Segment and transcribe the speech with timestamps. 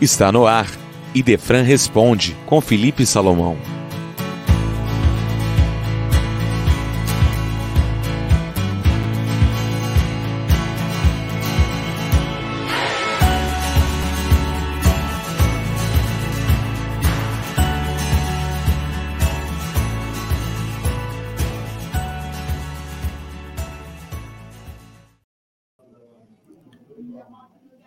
[0.00, 0.66] Está no ar.
[1.14, 3.56] Idefran responde com Felipe Salomão.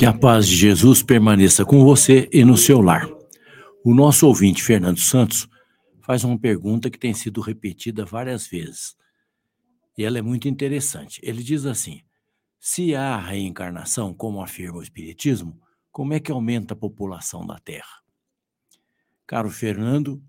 [0.00, 3.06] Que a paz de Jesus permaneça com você e no seu lar.
[3.84, 5.46] O nosso ouvinte, Fernando Santos,
[6.00, 8.96] faz uma pergunta que tem sido repetida várias vezes.
[9.98, 11.20] E ela é muito interessante.
[11.22, 12.00] Ele diz assim:
[12.58, 15.60] se há reencarnação, como afirma o Espiritismo,
[15.92, 18.00] como é que aumenta a população da Terra?
[19.26, 20.24] Caro Fernando,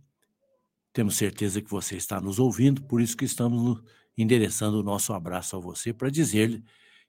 [0.92, 3.82] temos certeza que você está nos ouvindo, por isso que estamos
[4.18, 6.62] endereçando o nosso abraço a você para dizer-lhe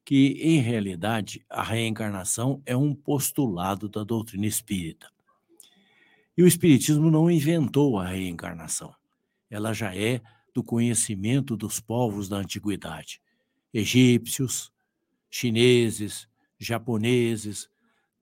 [0.04, 5.10] que, em realidade, a reencarnação é um postulado da doutrina espírita.
[6.36, 8.94] E o Espiritismo não inventou a reencarnação.
[9.50, 10.20] Ela já é
[10.54, 13.20] do conhecimento dos povos da antiguidade.
[13.72, 14.72] Egípcios,
[15.30, 17.68] chineses, japoneses,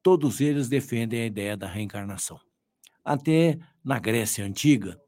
[0.02, 2.40] todos eles defendem a ideia da reencarnação.
[3.04, 5.00] Até na Grécia Antiga,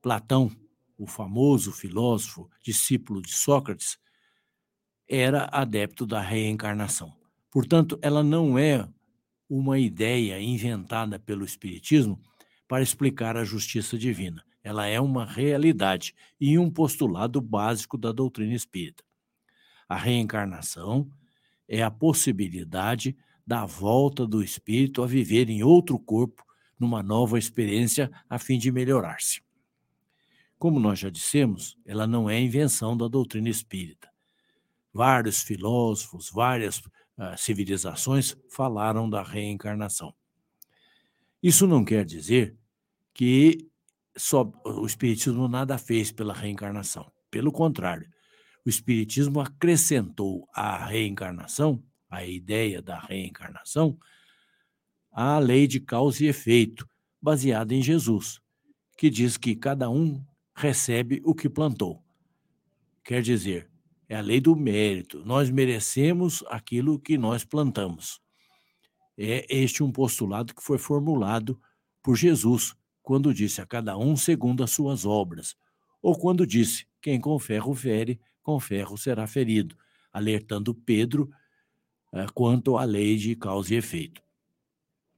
[0.00, 0.50] Platão,
[0.96, 3.98] o famoso filósofo, discípulo de Sócrates,
[5.12, 7.12] era adepto da reencarnação.
[7.50, 8.88] Portanto, ela não é
[9.48, 12.22] uma ideia inventada pelo Espiritismo
[12.68, 14.44] para explicar a justiça divina.
[14.62, 19.02] Ela é uma realidade e um postulado básico da doutrina espírita.
[19.88, 21.10] A reencarnação
[21.66, 26.44] é a possibilidade da volta do espírito a viver em outro corpo,
[26.78, 29.42] numa nova experiência, a fim de melhorar-se.
[30.56, 34.08] Como nós já dissemos, ela não é invenção da doutrina espírita
[34.92, 40.14] vários filósofos, várias uh, civilizações falaram da reencarnação.
[41.42, 42.56] Isso não quer dizer
[43.14, 43.70] que
[44.16, 47.10] só, o Espiritismo nada fez pela reencarnação.
[47.30, 48.08] Pelo contrário,
[48.64, 53.96] o Espiritismo acrescentou à reencarnação, a ideia da reencarnação,
[55.12, 56.86] a lei de causa e efeito,
[57.22, 58.40] baseada em Jesus,
[58.98, 60.22] que diz que cada um
[60.54, 62.02] recebe o que plantou.
[63.04, 63.69] Quer dizer,
[64.10, 65.24] é a lei do mérito.
[65.24, 68.20] Nós merecemos aquilo que nós plantamos.
[69.16, 71.60] É este um postulado que foi formulado
[72.02, 75.54] por Jesus quando disse a cada um segundo as suas obras,
[76.02, 79.76] ou quando disse: quem com ferro fere, com ferro será ferido,
[80.12, 81.30] alertando Pedro
[82.12, 84.20] eh, quanto à lei de causa e efeito.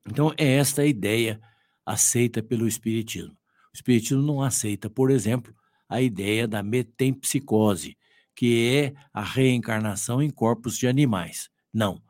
[0.07, 1.41] Então, é esta a ideia
[1.87, 3.33] aceita pelo Espiritismo.
[3.73, 5.55] O Espiritismo não aceita, por exemplo,
[5.89, 7.97] a ideia da metempsicose,
[8.35, 11.51] que é a reencarnação em corpos de animais.
[11.73, 12.03] Não.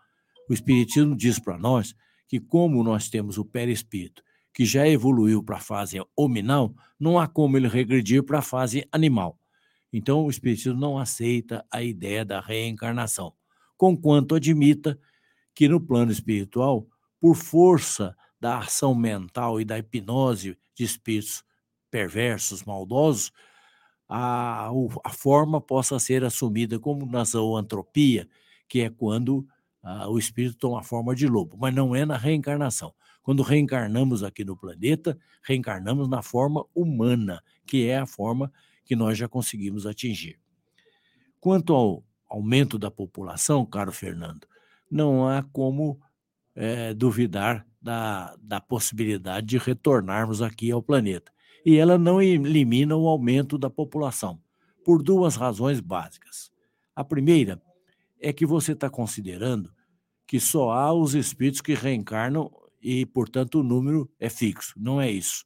[0.49, 1.94] O Espiritismo diz para nós
[2.28, 4.22] que, como nós temos o perispírito,
[4.55, 8.87] que já evoluiu para a fase hominal, não há como ele regredir para a fase
[8.93, 9.38] animal.
[9.93, 13.34] Então, o Espiritismo não aceita a ideia da reencarnação,
[13.77, 14.99] conquanto admita
[15.55, 16.87] que no plano espiritual,
[17.21, 21.44] por força da ação mental e da hipnose de espíritos
[21.91, 23.31] perversos, maldosos,
[24.15, 24.71] a,
[25.05, 28.28] a forma possa ser assumida como na zoantropia,
[28.69, 29.47] que é quando
[30.09, 32.95] o espírito toma a forma de lobo, mas não é na reencarnação.
[33.23, 38.53] Quando reencarnamos aqui no planeta, reencarnamos na forma humana, que é a forma
[38.84, 40.39] que nós já conseguimos atingir.
[41.41, 44.47] Quanto ao aumento da população, caro Fernando,
[44.91, 45.99] não há como
[46.55, 51.33] é, duvidar da, da possibilidade de retornarmos aqui ao planeta
[51.65, 54.41] e ela não elimina o aumento da população,
[54.84, 56.50] por duas razões básicas.
[56.95, 57.62] A primeira
[58.21, 59.73] é que você está considerando
[60.27, 62.50] que só há os espíritos que reencarnam
[62.83, 64.75] e, portanto, o número é fixo.
[64.77, 65.45] Não é isso.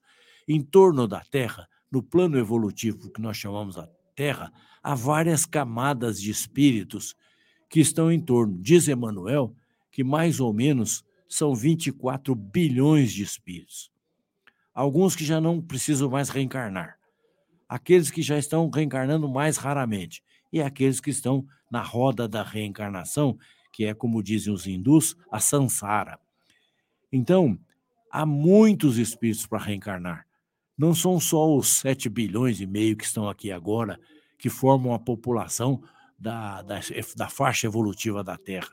[0.48, 4.52] Em torno da Terra, no plano evolutivo que nós chamamos da Terra,
[4.82, 7.14] há várias camadas de espíritos
[7.68, 8.58] que estão em torno.
[8.60, 9.54] Diz Emmanuel
[9.90, 13.90] que mais ou menos são 24 bilhões de espíritos
[14.76, 16.98] alguns que já não precisam mais reencarnar,
[17.66, 23.38] aqueles que já estão reencarnando mais raramente, e aqueles que estão na roda da reencarnação,
[23.72, 26.20] que é, como dizem os hindus, a sansara.
[27.10, 27.58] Então,
[28.12, 30.26] há muitos espíritos para reencarnar.
[30.76, 33.98] Não são só os 7 bilhões e meio que estão aqui agora,
[34.38, 35.82] que formam a população
[36.18, 36.80] da, da,
[37.16, 38.68] da faixa evolutiva da Terra.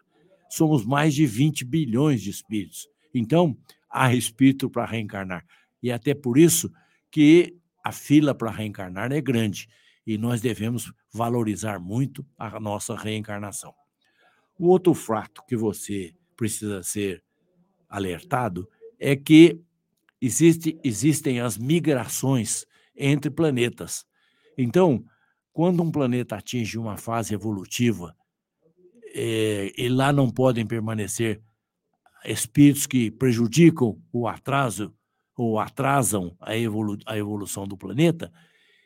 [0.50, 2.90] Somos mais de 20 bilhões de espíritos.
[3.14, 3.58] Então,
[3.90, 5.46] há espírito para reencarnar
[5.83, 6.71] e até por isso
[7.12, 9.68] que a fila para reencarnar é grande
[10.07, 13.74] e nós devemos valorizar muito a nossa reencarnação.
[14.57, 17.21] O outro fato que você precisa ser
[17.89, 19.62] alertado é que
[20.21, 22.65] existe, existem as migrações
[22.95, 24.06] entre planetas.
[24.57, 25.03] Então,
[25.51, 28.15] quando um planeta atinge uma fase evolutiva,
[29.13, 31.41] é, e lá não podem permanecer
[32.25, 34.94] espíritos que prejudicam o atraso
[35.35, 38.31] ou atrasam a, evolu a evolução do planeta,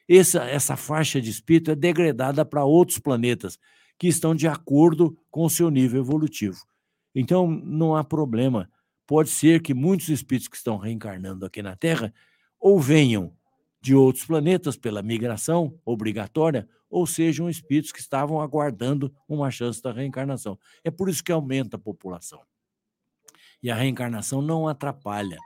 [0.07, 3.59] essa, essa faixa de espírito é degradada para outros planetas
[3.97, 6.65] que estão de acordo com o seu nível evolutivo.
[7.13, 8.69] Então, não há problema.
[9.05, 12.13] Pode ser que muitos espíritos que estão reencarnando aqui na Terra
[12.59, 13.33] ou venham
[13.81, 19.91] de outros planetas pela migração obrigatória, ou sejam espíritos que estavam aguardando uma chance da
[19.91, 20.57] reencarnação.
[20.83, 22.41] É por isso que aumenta a população.
[23.61, 25.37] E a reencarnação não atrapalha,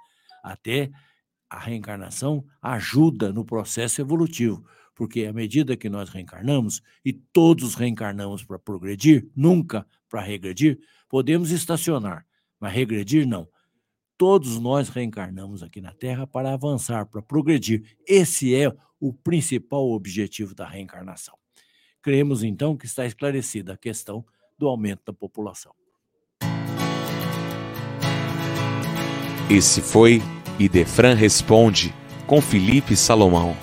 [0.44, 0.92] até
[1.50, 4.66] a reencarnação ajuda no processo evolutivo,
[4.96, 10.80] porque à medida que nós reencarnamos, e todos reencarnamos para progredir, nunca para regredir,
[11.10, 12.26] podemos estacionar,
[12.60, 13.48] mas regredir não.
[14.18, 17.98] Todos nós reencarnamos aqui na Terra para avançar, para progredir.
[18.08, 21.36] Esse é o principal objetivo da reencarnação.
[22.02, 24.24] Cremos, então, que está esclarecida a questão
[24.58, 25.74] do aumento da população.
[29.52, 30.24] Esse foi
[30.58, 31.94] Idefran Responde,
[32.26, 33.54] com Felipe Salomão.